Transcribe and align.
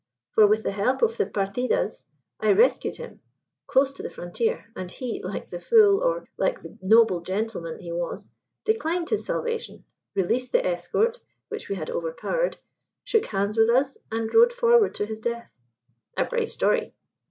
For 0.31 0.47
with 0.47 0.63
the 0.63 0.71
help 0.71 1.03
of 1.03 1.17
the 1.17 1.27
partidas 1.27 2.05
I 2.39 2.53
rescued 2.53 2.95
him, 2.95 3.19
close 3.67 3.93
to 3.93 4.01
the 4.01 4.09
frontier; 4.09 4.65
and 4.75 4.89
he 4.89 5.21
like 5.23 5.51
the 5.51 5.59
fool, 5.59 6.01
or 6.01 6.27
like 6.37 6.63
the 6.63 6.75
noble 6.81 7.21
gentleman 7.21 7.77
he 7.77 7.91
was 7.91 8.27
declined 8.65 9.11
his 9.11 9.27
salvation, 9.27 9.85
released 10.15 10.53
the 10.53 10.65
escort 10.65 11.19
(which 11.49 11.69
we 11.69 11.75
had 11.75 11.91
overpowered), 11.91 12.57
shook 13.03 13.25
hands 13.27 13.57
with 13.59 13.69
us, 13.69 13.99
and 14.11 14.33
rode 14.33 14.53
forward 14.53 14.95
to 14.95 15.05
his 15.05 15.19
death." 15.19 15.51
"A 16.17 16.25
brave 16.25 16.49
story." 16.49 16.95